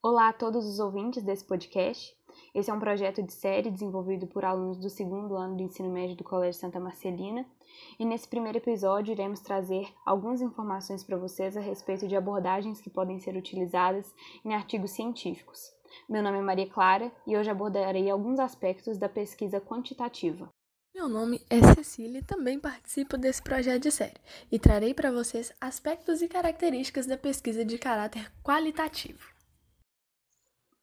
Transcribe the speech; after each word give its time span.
Olá 0.00 0.28
a 0.28 0.32
todos 0.32 0.64
os 0.64 0.78
ouvintes 0.78 1.24
desse 1.24 1.44
podcast. 1.44 2.16
Esse 2.54 2.70
é 2.70 2.72
um 2.72 2.78
projeto 2.78 3.20
de 3.20 3.32
série 3.32 3.68
desenvolvido 3.68 4.28
por 4.28 4.44
alunos 4.44 4.78
do 4.78 4.88
segundo 4.88 5.34
ano 5.34 5.56
do 5.56 5.62
ensino 5.64 5.90
médio 5.90 6.14
do 6.14 6.22
Colégio 6.22 6.60
Santa 6.60 6.78
Marcelina. 6.78 7.44
E 7.98 8.04
nesse 8.04 8.28
primeiro 8.28 8.58
episódio 8.58 9.10
iremos 9.10 9.40
trazer 9.40 9.92
algumas 10.06 10.40
informações 10.40 11.02
para 11.02 11.16
vocês 11.16 11.56
a 11.56 11.60
respeito 11.60 12.06
de 12.06 12.14
abordagens 12.14 12.80
que 12.80 12.88
podem 12.88 13.18
ser 13.18 13.34
utilizadas 13.34 14.14
em 14.44 14.54
artigos 14.54 14.92
científicos. 14.92 15.74
Meu 16.08 16.22
nome 16.22 16.38
é 16.38 16.42
Maria 16.42 16.70
Clara 16.70 17.10
e 17.26 17.36
hoje 17.36 17.50
abordarei 17.50 18.08
alguns 18.08 18.38
aspectos 18.38 18.98
da 18.98 19.08
pesquisa 19.08 19.60
quantitativa. 19.60 20.48
Meu 20.94 21.08
nome 21.08 21.44
é 21.50 21.60
Cecília 21.74 22.20
e 22.20 22.24
também 22.24 22.60
participo 22.60 23.18
desse 23.18 23.42
projeto 23.42 23.82
de 23.82 23.90
série 23.90 24.20
e 24.50 24.60
trarei 24.60 24.94
para 24.94 25.10
vocês 25.10 25.52
aspectos 25.60 26.22
e 26.22 26.28
características 26.28 27.04
da 27.04 27.18
pesquisa 27.18 27.64
de 27.64 27.76
caráter 27.78 28.32
qualitativo. 28.44 29.37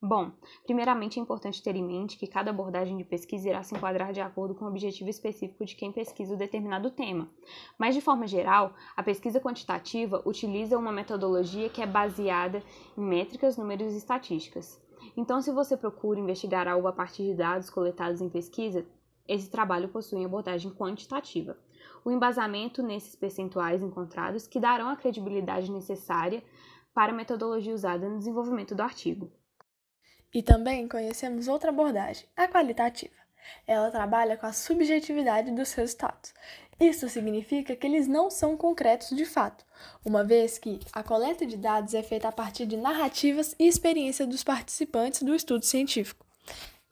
Bom, 0.02 0.32
primeiramente 0.66 1.20
é 1.20 1.22
importante 1.22 1.64
ter 1.64 1.76
em 1.76 1.84
mente 1.84 2.18
que 2.18 2.28
cada 2.28 2.52
abordagem 2.52 2.98
de 2.98 3.04
pesquisa 3.04 3.50
irá 3.50 3.64
se 3.64 3.74
enquadrar 3.74 4.12
de 4.12 4.22
acordo 4.22 4.54
com 4.54 4.66
o 4.66 4.68
objetivo 4.68 5.10
específico 5.10 5.66
de 5.66 5.76
quem 5.76 5.92
pesquisa 5.92 6.36
o 6.36 6.38
determinado 6.38 6.92
tema. 6.92 7.30
Mas, 7.78 7.96
de 7.96 8.02
forma 8.02 8.28
geral, 8.28 8.74
a 8.96 9.02
pesquisa 9.02 9.40
quantitativa 9.40 10.22
utiliza 10.26 10.78
uma 10.78 10.92
metodologia 10.92 11.70
que 11.70 11.82
é 11.82 11.88
baseada 11.88 12.62
em 12.98 13.02
métricas, 13.02 13.58
números 13.58 13.94
e 13.94 13.98
estatísticas. 13.98 14.80
Então, 15.16 15.42
se 15.42 15.52
você 15.52 15.78
procura 15.78 16.20
investigar 16.20 16.68
algo 16.68 16.88
a 16.88 16.94
partir 16.94 17.24
de 17.24 17.34
dados 17.34 17.70
coletados 17.70 18.22
em 18.22 18.30
pesquisa, 18.30 18.86
esse 19.28 19.50
trabalho 19.50 19.90
possui 19.90 20.24
abordagem 20.24 20.72
quantitativa. 20.72 21.58
O 22.04 22.12
embasamento 22.12 22.84
nesses 22.84 23.16
percentuais 23.16 23.82
encontrados 23.82 24.46
que 24.46 24.60
darão 24.60 24.90
a 24.90 24.96
credibilidade 24.96 25.72
necessária 25.72 26.44
para 26.94 27.12
a 27.12 27.16
metodologia 27.16 27.74
usada 27.74 28.08
no 28.08 28.20
desenvolvimento 28.20 28.76
do 28.76 28.82
artigo. 28.82 29.32
E 30.36 30.44
também 30.44 30.86
conhecemos 30.86 31.48
outra 31.48 31.70
abordagem, 31.70 32.28
a 32.36 32.46
qualitativa. 32.46 33.16
Ela 33.66 33.90
trabalha 33.90 34.36
com 34.36 34.46
a 34.46 34.52
subjetividade 34.52 35.50
dos 35.50 35.72
resultados. 35.72 36.34
Isso 36.78 37.08
significa 37.08 37.74
que 37.74 37.88
eles 37.88 38.06
não 38.06 38.30
são 38.30 38.58
concretos 38.58 39.16
de 39.16 39.24
fato, 39.24 39.66
uma 40.04 40.26
vez 40.26 40.58
que 40.58 40.82
a 40.92 41.02
coleta 41.02 41.46
de 41.46 41.56
dados 41.56 41.94
é 41.94 42.04
feita 42.04 42.28
a 42.28 42.34
partir 42.34 42.66
de 42.66 42.76
narrativas 42.76 43.56
e 43.58 43.66
experiência 43.66 44.28
dos 44.28 44.44
participantes 44.44 45.24
do 45.24 45.34
estudo 45.34 45.64
científico. 45.64 46.26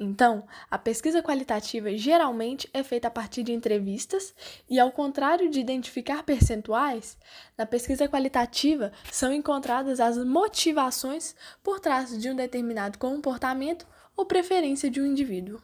Então, 0.04 0.44
a 0.70 0.78
pesquisa 0.78 1.24
qualitativa 1.24 1.96
geralmente 1.96 2.70
é 2.74 2.84
feita 2.84 3.08
a 3.08 3.12
partir 3.12 3.42
de 3.42 3.54
entrevistas 3.54 4.36
e, 4.70 4.78
ao 4.78 4.92
contrário 4.92 5.50
de 5.50 5.62
identificar 5.62 6.24
percentuais, 6.24 7.18
na 7.58 7.66
pesquisa 7.66 8.06
qualitativa 8.06 8.92
são 9.10 9.32
encontradas 9.32 10.02
as 10.02 10.18
motivações 10.18 11.34
por 11.64 11.80
trás 11.80 12.20
de 12.22 12.30
um 12.30 12.36
determinado 12.36 12.98
comportamento 13.00 13.88
ou 14.14 14.26
preferência 14.26 14.92
de 14.92 15.00
um 15.00 15.06
indivíduo. 15.06 15.62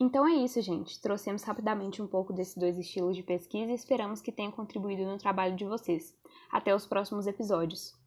Então 0.00 0.26
é 0.26 0.34
isso, 0.34 0.60
gente. 0.62 1.00
Trouxemos 1.00 1.42
rapidamente 1.42 2.00
um 2.00 2.06
pouco 2.06 2.32
desses 2.32 2.56
dois 2.56 2.78
estilos 2.78 3.16
de 3.16 3.22
pesquisa 3.22 3.72
e 3.72 3.74
esperamos 3.74 4.22
que 4.22 4.32
tenha 4.32 4.52
contribuído 4.52 5.04
no 5.04 5.18
trabalho 5.18 5.54
de 5.54 5.64
vocês. 5.64 6.14
Até 6.50 6.74
os 6.74 6.86
próximos 6.86 7.26
episódios. 7.26 7.94